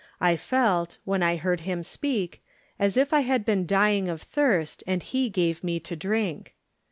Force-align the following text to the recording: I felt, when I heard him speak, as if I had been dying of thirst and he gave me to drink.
I 0.19 0.35
felt, 0.35 0.97
when 1.05 1.21
I 1.21 1.35
heard 1.35 1.59
him 1.59 1.83
speak, 1.83 2.41
as 2.79 2.97
if 2.97 3.13
I 3.13 3.19
had 3.19 3.45
been 3.45 3.67
dying 3.67 4.09
of 4.09 4.19
thirst 4.23 4.83
and 4.87 5.03
he 5.03 5.29
gave 5.29 5.63
me 5.63 5.79
to 5.81 5.95
drink. 5.95 6.55